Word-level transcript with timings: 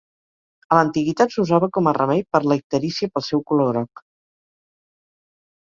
A 0.69 0.77
l'antiguitat, 0.77 1.35
s'usava 1.35 1.69
com 1.77 1.89
a 1.91 1.95
remei 1.99 2.25
per 2.37 2.41
la 2.53 2.59
icterícia 2.63 3.13
pel 3.19 3.27
seu 3.29 3.47
color 3.53 3.73
groc. 3.75 4.07